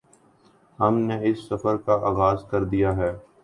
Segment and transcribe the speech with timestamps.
[0.79, 3.11] ہم نے اس سفر کا آغاز کردیا ہے